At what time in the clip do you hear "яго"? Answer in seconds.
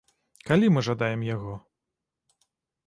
1.35-1.53